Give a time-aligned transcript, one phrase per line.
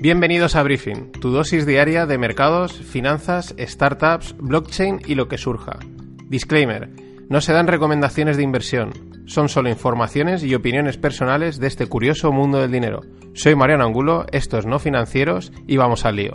[0.00, 5.80] Bienvenidos a Briefing, tu dosis diaria de mercados, finanzas, startups, blockchain y lo que surja.
[6.28, 6.88] Disclaimer,
[7.28, 8.92] no se dan recomendaciones de inversión,
[9.26, 13.00] son solo informaciones y opiniones personales de este curioso mundo del dinero.
[13.34, 16.34] Soy Mariano Angulo, esto es No Financieros y vamos al lío.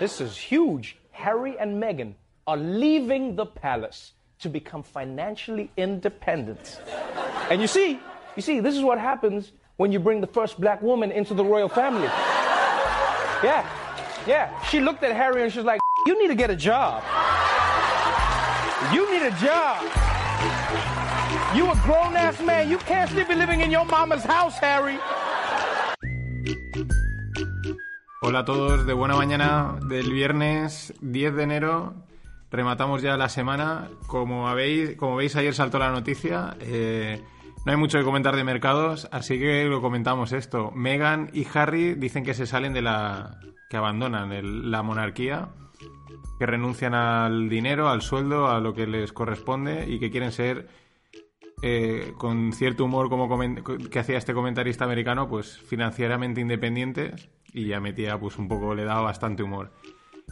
[0.00, 0.96] This is huge.
[1.12, 6.80] Harry and Meghan are leaving the palace to become financially independent.
[7.52, 8.00] And you see,
[8.34, 11.44] you see, this is what happens when you bring the first black woman into the
[11.44, 12.08] royal family.
[13.44, 13.68] Yeah,
[14.26, 14.48] yeah.
[14.70, 17.04] She looked at Harry and she's like, You need to get a job.
[18.94, 19.84] You need a job.
[21.54, 22.70] You a grown ass man.
[22.70, 24.98] You can't still be living in your mama's house, Harry.
[28.22, 31.92] Hola a todos, de buena mañana del viernes 10 de enero.
[32.50, 33.90] Rematamos ya la semana.
[34.06, 36.56] Como, habéis, como veis, ayer saltó la noticia.
[36.58, 37.22] Eh,
[37.64, 40.72] no hay mucho que comentar de mercados, así que lo comentamos esto.
[40.74, 43.38] Meghan y Harry dicen que se salen de la.
[43.70, 45.50] que abandonan la monarquía,
[46.40, 50.68] que renuncian al dinero, al sueldo, a lo que les corresponde y que quieren ser.
[51.62, 53.28] eh, con cierto humor como
[53.90, 58.84] que hacía este comentarista americano, pues financieramente independientes y ya metía pues un poco, le
[58.84, 59.72] daba bastante humor.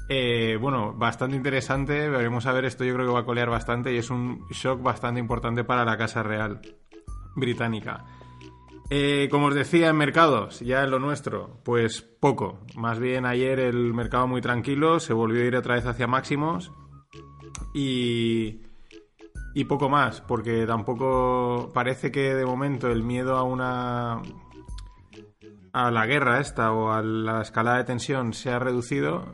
[0.08, 3.92] Eh, bueno, bastante interesante, veremos a ver, esto yo creo que va a colear bastante
[3.94, 6.60] y es un shock bastante importante para la Casa Real
[7.36, 8.04] británica.
[8.92, 12.58] Eh, como os decía, en mercados, ya en lo nuestro, pues poco.
[12.74, 16.72] Más bien ayer el mercado muy tranquilo, se volvió a ir otra vez hacia máximos
[17.72, 18.62] y,
[19.68, 24.22] poco más, porque tampoco parece que de momento el miedo a una
[25.72, 29.32] a la guerra esta o a la escalada de tensión se ha reducido,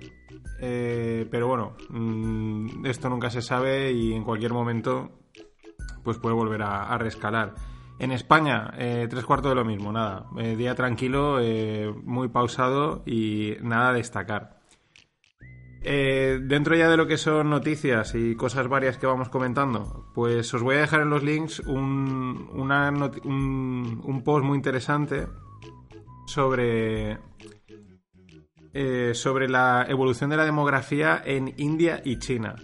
[0.60, 5.12] eh, pero bueno, mm, esto nunca se sabe y en cualquier momento
[6.04, 7.54] pues puede volver a, a reescalar.
[7.98, 10.26] En España, eh, tres cuartos de lo mismo, nada.
[10.38, 14.56] Eh, día tranquilo, eh, muy pausado y nada a destacar.
[15.82, 20.60] Dentro ya de lo que son noticias y cosas varias que vamos comentando, pues os
[20.60, 25.28] voy a dejar en los links un, un, un post muy interesante
[26.26, 27.20] sobre,
[29.14, 32.56] sobre la evolución de la demografía en India y China.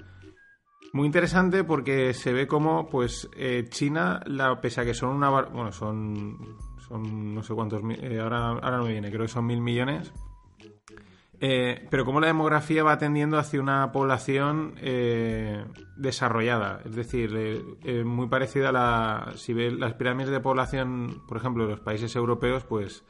[0.93, 5.31] Muy interesante porque se ve como, pues, eh, China, la, pese a que son una...
[5.31, 6.39] Bueno, son...
[6.87, 7.83] Son no sé cuántos...
[8.01, 10.13] eh, ahora, ahora no me viene, creo que son mil millones.
[11.41, 15.65] Eh, pero como la demografía va tendiendo hacia una población eh,
[15.97, 19.33] desarrollada, es decir, eh, eh, muy parecida a la...
[19.35, 23.05] Si ves las pirámides de población, por ejemplo, de los países europeos, pues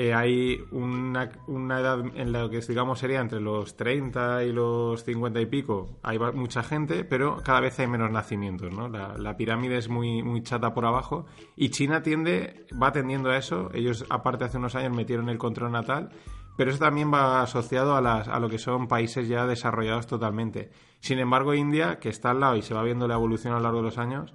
[0.00, 5.04] eh, hay una, una edad en la que digamos sería entre los 30 y los
[5.04, 8.88] 50 y pico, hay mucha gente, pero cada vez hay menos nacimientos, ¿no?
[8.88, 13.36] La, la pirámide es muy, muy chata por abajo y China tiende, va tendiendo a
[13.36, 16.08] eso, ellos aparte hace unos años metieron el control natal,
[16.56, 20.70] pero eso también va asociado a, las, a lo que son países ya desarrollados totalmente.
[21.00, 23.64] Sin embargo, India, que está al lado y se va viendo la evolución a lo
[23.64, 24.32] largo de los años,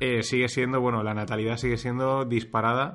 [0.00, 2.92] eh, sigue siendo, bueno, la natalidad sigue siendo disparada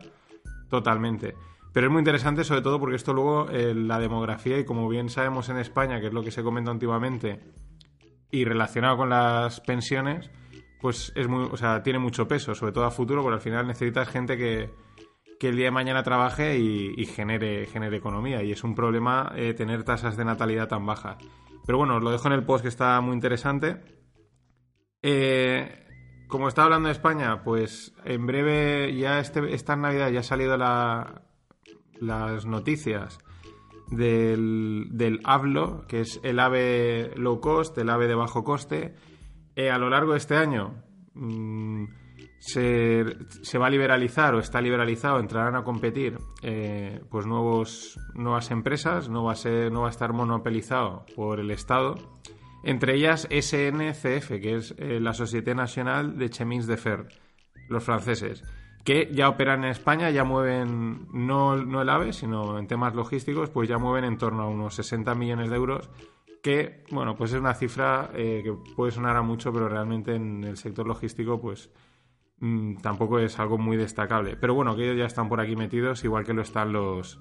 [0.70, 1.34] totalmente.
[1.74, 5.10] Pero es muy interesante, sobre todo porque esto luego, eh, la demografía, y como bien
[5.10, 7.42] sabemos en España, que es lo que se comenta antiguamente,
[8.32, 10.30] y relacionado con las pensiones,
[10.82, 13.68] pues es muy, o sea, tiene mucho peso, sobre todo a futuro, porque al final
[13.68, 14.70] necesitas gente que,
[15.40, 18.44] que el día de mañana trabaje y, genere, genere economía.
[18.44, 21.18] Y es un problema eh, tener tasas de natalidad tan bajas.
[21.66, 23.78] Pero bueno, os lo dejo en el post que está muy interesante.
[25.02, 25.86] Eh,
[26.28, 30.58] como estaba hablando de España, pues en breve, ya este, esta Navidad ya ha salido
[30.58, 31.24] la-
[32.02, 33.20] las noticias
[33.90, 38.96] del, del AVLO, que es el ave low cost, el ave de bajo coste.
[39.56, 40.84] Eh, a lo largo de este año
[41.14, 41.86] mm,
[42.40, 43.04] se,
[43.42, 49.10] se va a liberalizar o está liberalizado, entrarán a competir eh, pues nuevos, nuevas empresas,
[49.10, 51.96] no va, a ser, no va a estar monopolizado por el Estado.
[52.64, 57.08] Entre ellas SNCF, que es eh, la Société Nationale de Chemins de Fer,
[57.70, 58.44] los franceses,
[58.88, 63.50] que ya operan en España, ya mueven no, no el AVE, sino en temas logísticos,
[63.50, 65.90] pues ya mueven en torno a unos 60 millones de euros,
[66.42, 70.46] que, bueno, pues es una cifra eh, que puede sonar a mucho, pero realmente en
[70.46, 71.70] el sector logístico, pues
[72.40, 74.38] mm, tampoco es algo muy destacable.
[74.38, 77.20] Pero bueno, que ellos ya están por aquí metidos, igual que lo están los,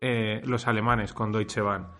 [0.00, 1.92] eh, los alemanes con Deutsche Bahn.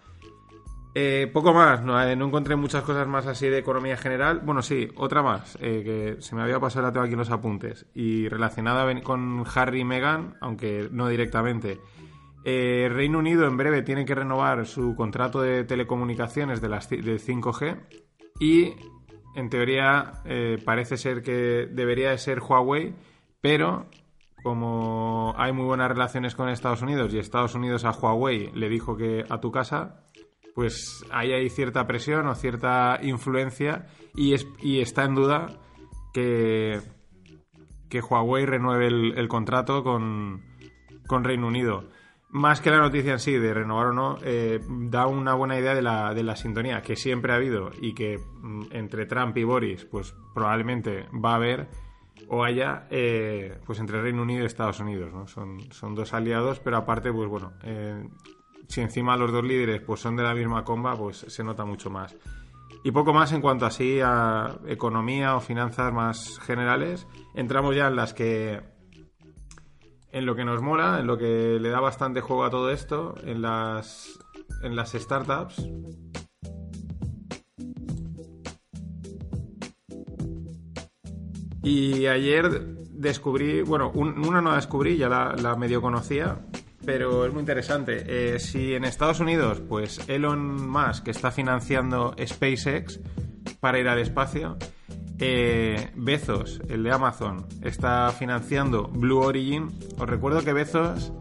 [0.95, 4.41] Eh, poco más, no, no, encontré muchas cosas más así de economía general.
[4.43, 7.87] Bueno, sí, otra más, que se me había pasado la tengo aquí en los apuntes.
[7.95, 11.79] Y relacionada con Harry y Meghan, aunque no directamente.
[12.45, 17.21] Eh, Reino Unido en breve tiene que renovar su contrato de telecomunicaciones de las, del
[17.21, 17.79] 5G
[18.41, 18.75] y
[19.35, 22.95] en teoría eh, parece ser que debería de ser Huawei,
[23.41, 23.87] pero
[24.43, 28.97] como hay muy buenas relaciones con Estados Unidos y Estados Unidos a Huawei le dijo
[28.97, 30.08] que a tu casa,
[30.59, 34.35] pues ahí hay cierta presión o cierta influencia y,
[34.81, 35.61] está en duda
[36.13, 36.81] que,
[37.89, 40.43] que Huawei renueve el, contrato con,
[41.07, 41.85] con Reino Unido
[42.31, 45.77] más que la noticia en sí de renovar o no, eh, da una buena idea
[45.77, 49.45] de la, de la, sintonía que siempre ha habido y que mm, entre Trump y
[49.45, 51.69] Boris, pues probablemente va a haber
[52.27, 55.29] o haya, eh, pues entre Reino Unido y Estados Unidos, ¿no?
[55.29, 58.03] Son, son dos aliados, pero aparte, pues bueno, eh,
[58.69, 61.91] si encima los dos líderes pues son de la misma comba, pues se nota mucho
[61.91, 62.17] más.
[62.85, 67.07] Y poco más en cuanto así a economía o finanzas más generales.
[67.35, 68.61] Entramos ya en las que
[70.13, 73.15] en lo que nos mola, en lo que le da bastante juego a todo esto,
[73.25, 74.19] en las,
[74.63, 75.69] en las startups.
[81.63, 86.41] Y ayer descubrí, bueno, una no la descubrí, ya la, medio conocía,
[86.89, 88.03] pero es muy interesante.
[88.07, 92.99] Eh, si en Estados Unidos, pues Elon Musk está financiando SpaceX
[93.61, 94.57] para ir al espacio,
[95.19, 99.69] eh, Bezos, el de Amazon, está financiando Blue Origin.
[99.99, 101.13] Os recuerdo que Bezos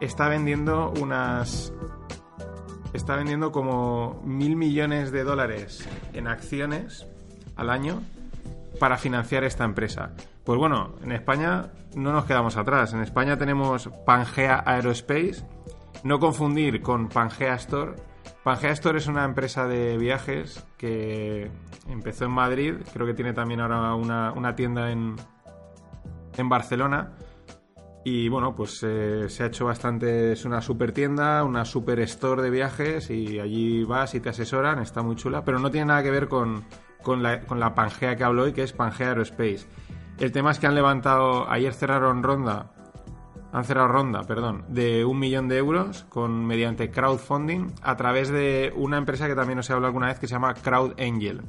[0.00, 1.72] está vendiendo unas.
[2.92, 7.06] Está vendiendo como mil millones de dólares en acciones
[7.54, 8.02] al año
[8.80, 10.10] para financiar esta empresa.
[10.44, 12.92] Pues bueno, en España no nos quedamos atrás.
[12.92, 15.46] En España tenemos Pangea Aerospace,
[16.02, 17.94] no confundir con Pangea Store
[18.44, 21.50] Pangea Store es una empresa de viajes que
[21.88, 25.16] empezó en Madrid, creo que tiene también ahora una, tienda en,
[26.36, 27.14] en Barcelona.
[28.04, 32.42] Y bueno, pues eh, se ha hecho bastante, es una super tienda, una super store
[32.42, 36.02] de viajes y allí vas y te asesoran, está muy chula, pero no tiene nada
[36.02, 36.66] que ver con,
[37.22, 39.66] la, con la Pangea que hablo hoy, que es Pangea Aerospace.
[40.18, 42.74] El tema es que han levantado, ayer cerraron ronda
[43.54, 48.72] han cerrado ronda, perdón, de un millón de euros con mediante crowdfunding a través de
[48.74, 51.40] una empresa que también os he hablado alguna vez que se llama Crowd Angel.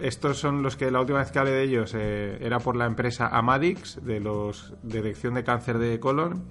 [0.00, 2.86] Estos son los que la última vez que hablé de ellos eh, era por la
[2.86, 6.44] empresa Amadix de los detección de cáncer de colon.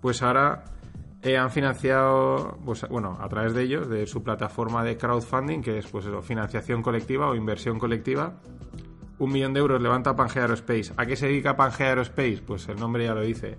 [0.00, 0.62] Pues ahora
[1.20, 5.78] eh, han financiado, pues, bueno, a través de ellos, de su plataforma de crowdfunding, que
[5.78, 8.34] es pues financiación colectiva o inversión colectiva,
[9.18, 10.92] un millón de euros levanta Pangea Aerospace.
[10.96, 12.42] ¿A qué se dedica Pangea Aerospace?
[12.46, 13.58] Pues el nombre ya lo dice.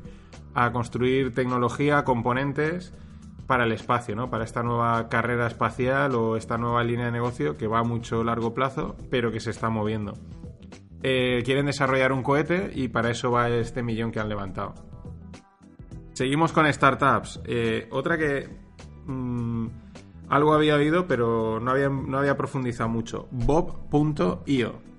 [0.54, 2.94] A construir tecnología, componentes
[3.48, 4.30] para el espacio, ¿no?
[4.30, 8.24] Para esta nueva carrera espacial o esta nueva línea de negocio que va a mucho
[8.24, 10.14] largo plazo, pero que se está moviendo.
[11.02, 14.74] Eh, quieren desarrollar un cohete y para eso va este millón que han levantado.
[16.14, 17.42] Seguimos con startups.
[17.46, 18.48] Eh, otra que
[19.06, 19.68] mm,
[20.30, 23.28] algo había oído, pero no había, no había profundizado mucho.
[23.32, 24.93] Bob.io.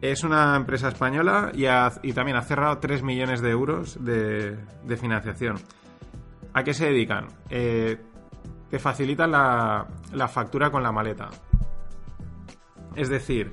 [0.00, 4.56] Es una empresa española y, también ha cerrado 3 millones de euros de,
[4.98, 5.56] financiación.
[6.54, 7.28] ¿A qué se dedican?
[7.50, 8.00] Eh,
[8.70, 9.86] te facilitan la,
[10.28, 11.28] factura con la maleta.
[12.96, 13.52] Es decir,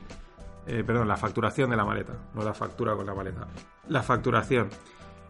[0.66, 3.48] eh, perdón, la facturación de la maleta, no la factura con la maleta.
[3.90, 4.70] La facturación.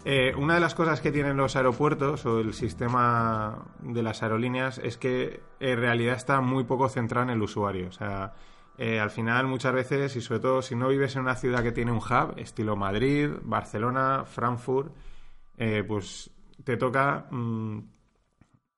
[0.05, 4.77] Eh, una de las cosas que tienen los aeropuertos o el sistema de las aerolíneas
[4.77, 7.87] es que en realidad está muy poco centrado en el usuario.
[7.87, 8.33] O sea,
[8.77, 11.71] eh, al final muchas veces, y sobre todo si no vives en una ciudad que
[11.71, 14.93] tiene un hub, estilo Madrid, Barcelona, Frankfurt,
[15.57, 16.29] eh, pues
[16.63, 17.77] te toca mm,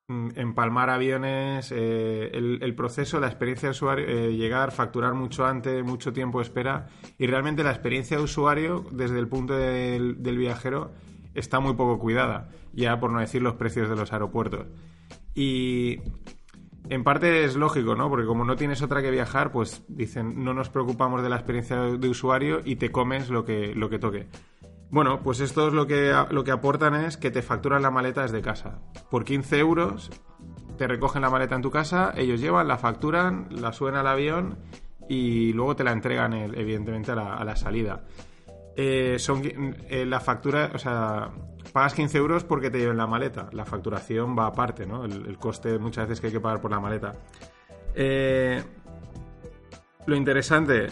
[0.08, 6.13] mm, empalmar aviones, eh, el, proceso, la experiencia de usuario, llegar, facturar mucho antes, mucho
[6.13, 6.88] tiempo de espera,
[7.18, 10.91] y realmente la experiencia de usuario desde el punto del, del viajero
[11.34, 14.68] está muy poco cuidada, ya por no decir los precios de los aeropuertos.
[15.36, 16.00] Y
[16.88, 18.10] en parte es lógico, ¿no?
[18.10, 21.78] Porque como no tienes otra que viajar, pues dicen, no nos preocupamos de la experiencia
[21.78, 24.28] de usuario y te comes lo que, lo que toque.
[24.92, 28.24] Bueno, pues esto es lo que, lo que aportan es que te facturan la maleta
[28.24, 28.80] desde casa.
[29.12, 30.10] Por 15 euros
[30.78, 34.58] te recogen la maleta en tu casa, ellos llevan, la facturan, la suben al avión
[35.10, 38.06] y luego te la entregan, evidentemente, a la, salida.
[38.82, 41.32] Eh, son eh, la factura, o sea,
[41.74, 43.50] pagas 15 euros porque te lleven la maleta.
[43.52, 45.04] La facturación va aparte, ¿no?
[45.04, 47.12] El, coste muchas veces que hay que pagar por la maleta.
[47.94, 48.64] Eh,
[50.06, 50.86] lo interesante,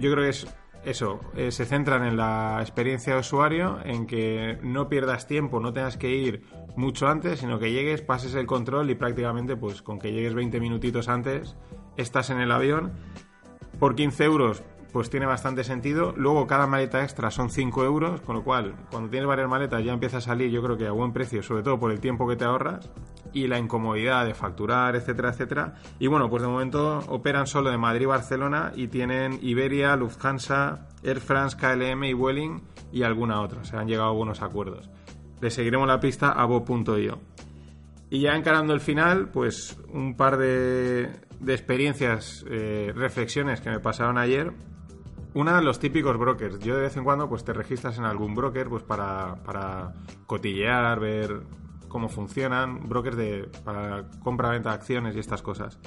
[0.00, 0.48] yo creo que es
[0.84, 5.96] eso, se centran en la experiencia de usuario, en que no pierdas tiempo, no tengas
[5.96, 6.42] que ir
[6.74, 10.58] mucho antes, sino que llegues, pases el control y prácticamente, pues con que llegues 20
[10.58, 11.54] minutitos antes,
[11.96, 12.92] estás en el avión.
[13.78, 16.12] Por 15 euros pues tiene bastante sentido.
[16.16, 19.92] Luego cada maleta extra son 5 euros, con lo cual cuando tienes varias maletas ya
[19.92, 22.36] empieza a salir yo creo que a buen precio, sobre todo por el tiempo que
[22.36, 22.90] te ahorras
[23.32, 25.74] y la incomodidad de facturar, etcétera, etcétera.
[25.98, 31.20] Y bueno, pues de momento operan solo de Madrid Barcelona y tienen Iberia, Lufthansa, Air
[31.20, 33.64] France, KLM y Vueling y alguna otra.
[33.64, 34.90] Se han llegado a buenos acuerdos.
[35.40, 37.18] Le seguiremos la pista a bo.io.
[38.10, 41.10] Y ya encarando el final, pues un par de,
[41.46, 44.52] experiencias, eh, reflexiones que me pasaron ayer
[45.34, 46.58] una, los típicos brokers.
[46.60, 49.94] Yo de vez en cuando pues te registras en algún broker pues para, para
[50.26, 51.42] cotillear, ver
[51.88, 55.78] cómo funcionan, brokers de, para compra-venta de acciones y estas cosas.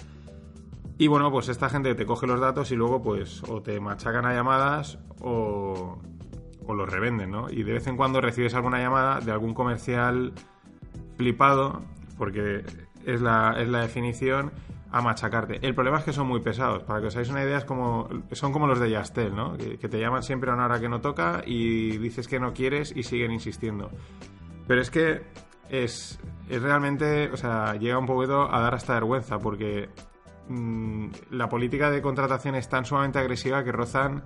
[0.98, 4.26] Y bueno, pues esta gente te coge los datos y luego pues o te machacan
[4.26, 6.00] a llamadas o,
[6.66, 7.50] o los revenden, ¿no?
[7.50, 10.34] Y de vez en cuando recibes alguna llamada de algún comercial
[11.18, 11.82] flipado,
[12.18, 12.64] porque
[13.06, 14.52] es la, es la definición,
[14.92, 15.60] a machacarte.
[15.66, 16.84] El problema es que son muy pesados.
[16.84, 19.58] Para que os hagáis una idea, es como, son como los de Yastel, ¿no?
[19.58, 22.96] Que, te llaman siempre a una hora que no toca y dices que no quieres
[22.96, 23.90] y siguen insistiendo.
[24.68, 25.24] Pero es que
[25.70, 29.90] es, es realmente, o sea, llega un poquito a dar hasta vergüenza porque
[30.48, 34.24] mm, la política de contratación es tan sumamente agresiva que rozan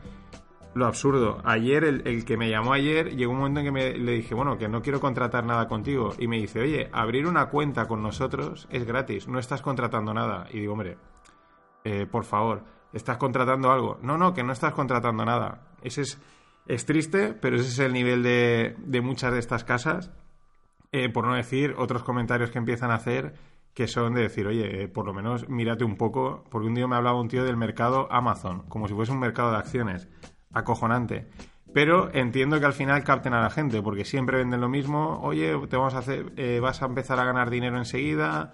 [0.74, 1.42] lo absurdo.
[1.44, 4.58] Ayer, el, que me llamó ayer, llegó un momento en que me, le dije, bueno,
[4.58, 6.14] que no quiero contratar nada contigo.
[6.18, 10.48] Y me dice, oye, abrir una cuenta con nosotros es gratis, no estás contratando nada.
[10.52, 10.98] Y digo, hombre,
[11.84, 13.98] eh, por favor, ¿estás contratando algo?
[14.02, 15.68] No, no, que no estás contratando nada.
[15.82, 16.22] Ese es,
[16.68, 20.12] es triste, pero ese es el nivel de, de muchas de estas casas.
[20.92, 23.36] Eh, por no decir otros comentarios que empiezan a hacer
[23.76, 26.88] que son de decir, oye, eh, por lo menos mírate un poco, porque un día
[26.88, 30.10] me hablaba un tío del mercado Amazon, como si fuese un mercado de acciones
[30.54, 31.28] acojonante.
[31.74, 35.20] Pero entiendo que al final capten a la gente, porque siempre venden lo mismo.
[35.22, 38.54] Oye, te vamos a hacer, eh, vas a empezar a ganar dinero enseguida.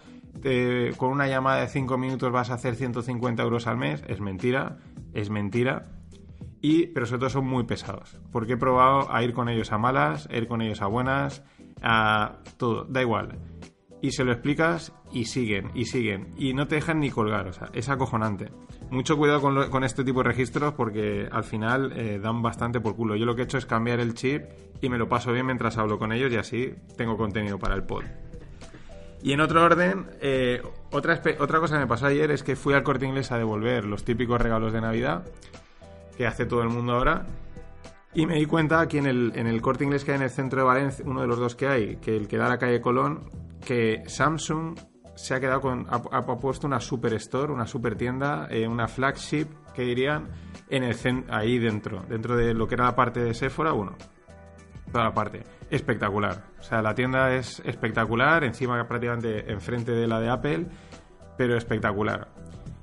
[0.97, 4.03] con una llamada de 5 minutos vas a hacer 150 euros al mes.
[4.07, 4.79] Es mentira,
[5.13, 5.87] es mentira.
[6.61, 8.19] Y, pero sobre todo son muy pesados.
[8.31, 11.43] Porque he probado a ir con ellos a malas, a ir con ellos a buenas,
[11.81, 13.39] a todo, da igual
[14.05, 17.53] y se lo explicas y siguen, y siguen, y no te dejan ni colgar, o
[17.53, 18.51] sea, es acojonante.
[18.91, 23.15] Mucho cuidado con, este tipo de registros porque al final eh, dan bastante por culo.
[23.15, 24.43] Yo lo que he hecho es cambiar el chip
[24.79, 27.81] y me lo paso bien mientras hablo con ellos y así tengo contenido para el
[27.81, 28.03] pod.
[29.23, 32.75] Y en otro orden, eh, otra, otra cosa que me pasó ayer es que fui
[32.75, 35.25] al corte inglés a devolver los típicos regalos de Navidad
[36.15, 37.25] que hace todo el mundo ahora.
[38.13, 40.29] Y me di cuenta aquí en el, en el corte inglés que hay en el
[40.29, 42.59] centro de Valencia, uno de los dos que hay, que el que da a la
[42.59, 43.21] calle Colón,
[43.65, 44.77] que Samsung
[45.15, 45.87] se ha quedado con.
[45.89, 50.29] Ha, puesto una super store, una super tienda, eh, una flagship, que dirían,
[50.69, 50.95] en el
[51.29, 53.95] ahí dentro, dentro de lo que era la parte de Sephora, bueno,
[54.91, 55.43] toda la parte.
[55.69, 56.45] Espectacular.
[56.59, 60.67] O sea, la tienda es espectacular, encima prácticamente enfrente de la de Apple,
[61.37, 62.29] pero espectacular.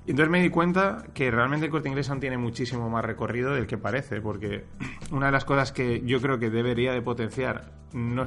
[0.04, 3.78] Entonces me di cuenta que realmente el corte inglés tiene muchísimo más recorrido del que
[3.78, 4.64] parece, porque
[5.12, 7.72] una de las cosas que yo creo que debería de potenciar,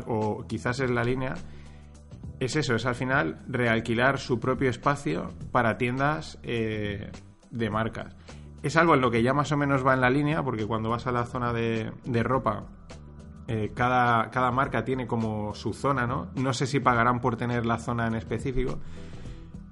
[0.08, 1.34] o quizás es la línea,
[2.40, 7.12] es eso, es al final realquilar su propio espacio para tiendas eh,
[7.50, 8.16] de marcas.
[8.62, 10.90] Es algo en lo que ya más o menos va en la línea, porque cuando
[10.90, 11.92] vas a la zona de,
[12.24, 12.66] ropa,
[13.48, 16.32] eh, cada, cada, marca tiene como su zona, ¿no?
[16.36, 18.80] No sé si pagarán por tener la zona en específico,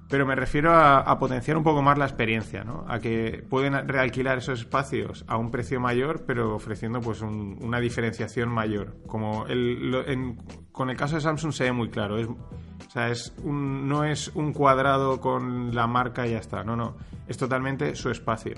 [0.09, 2.85] pero me refiero a, potenciar un poco más la experiencia, ¿no?
[2.87, 8.49] A que pueden realquilar esos espacios a un precio mayor, pero ofreciendo pues una diferenciación
[8.49, 8.95] mayor.
[9.07, 10.37] Como el,
[10.71, 12.17] con el caso de Samsung se ve muy claro.
[12.17, 16.63] O sea, es no es un cuadrado con la marca y ya está.
[16.63, 16.95] No, no.
[17.27, 18.53] Es totalmente su espacio.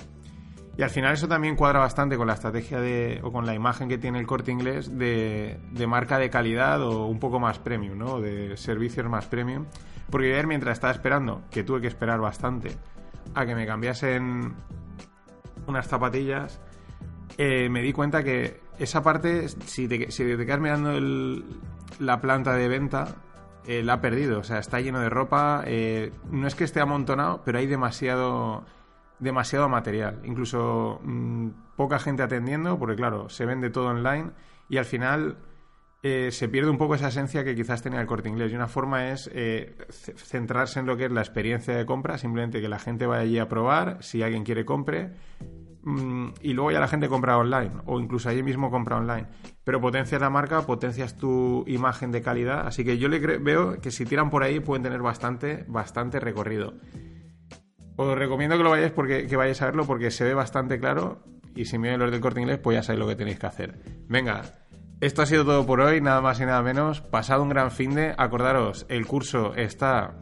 [0.78, 3.88] Y al final eso también cuadra bastante con la estrategia de, o con la imagen
[3.88, 7.98] que tiene el corte inglés de, de marca de calidad o un poco más premium,
[7.98, 8.20] ¿no?
[8.20, 9.68] De servicios más premium
[10.10, 12.72] porque ayer mientras estaba esperando, que tuve que esperar bastante,
[13.34, 14.54] a que me cambiasen
[15.68, 16.62] unas zapatillas,
[17.38, 20.94] eh, me di cuenta que esa parte, si te, si te quedas mirando
[22.00, 23.16] la planta de venta,
[23.68, 24.40] eh, la ha perdido.
[24.40, 25.64] O sea, está lleno de ropa.
[25.66, 28.64] Eh, no es que esté amontonado, pero hay demasiado,
[29.20, 30.22] demasiado material.
[30.24, 34.32] Incluso mm, poca gente atendiendo, porque claro, se vende todo online
[34.70, 35.38] y al final
[36.08, 38.52] eh, se pierde un poco esa esencia que quizás tenía el corte inglés.
[38.52, 42.62] Y una forma es eh, centrarse en lo que es la experiencia de compra, simplemente
[42.62, 45.14] que la gente vaya allí a probar, si alguien quiere compre,
[45.82, 49.26] mm, y luego ya la gente compra online o incluso allí mismo compra online.
[49.64, 53.90] Pero potencias la marca, potencias tu imagen de calidad, así que yo le veo que
[53.90, 56.76] si tiran por ahí pueden tener bastante, bastante recorrido.
[57.96, 61.24] Os recomiendo que lo vayáis porque que vayáis a verlo porque se ve bastante claro
[61.56, 63.80] y si miráis los del corte inglés pues ya sabéis lo que tenéis que hacer.
[64.08, 64.44] Venga,
[65.02, 67.02] esto ha sido todo por hoy, nada más y nada menos.
[67.02, 70.16] Pasado un gran fin de, acordaros, el curso está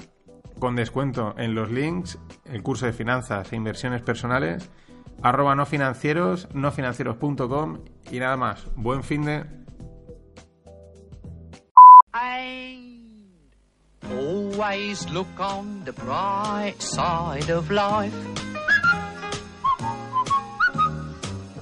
[0.59, 4.71] con descuento en los links, el curso de finanzas e inversiones personales,
[5.21, 7.79] arroba no financieros, nofinancieros.com
[8.11, 8.67] y nada más.
[8.75, 9.45] Buen fin de...
[15.93, 18.42] Bright side of life.